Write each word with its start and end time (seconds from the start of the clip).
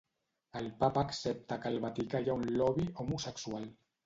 El 0.61 0.69
Papa 0.79 1.03
accepta 1.09 1.57
que 1.65 1.69
al 1.73 1.77
Vaticà 1.83 2.23
hi 2.25 2.33
ha 2.33 2.39
un 2.43 2.47
'lobby' 2.55 2.89
homosexual. 3.05 3.71